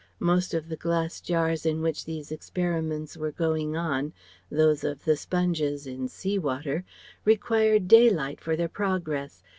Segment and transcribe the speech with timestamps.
[0.19, 4.13] Most of the glass jars in which these experiments were going on
[4.49, 6.83] (those of the sponges in sea water)
[7.23, 9.43] required daylight for their progress.